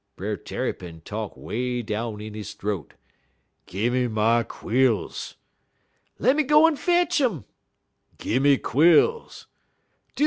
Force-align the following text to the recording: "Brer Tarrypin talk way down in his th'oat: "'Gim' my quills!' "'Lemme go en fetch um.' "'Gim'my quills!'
"Brer 0.15 0.35
Tarrypin 0.35 1.01
talk 1.01 1.37
way 1.37 1.83
down 1.83 2.21
in 2.21 2.33
his 2.33 2.55
th'oat: 2.55 2.95
"'Gim' 3.67 4.11
my 4.13 4.41
quills!' 4.41 5.35
"'Lemme 6.17 6.45
go 6.47 6.65
en 6.65 6.75
fetch 6.75 7.21
um.' 7.21 7.45
"'Gim'my 8.17 8.57
quills!' 8.63 9.45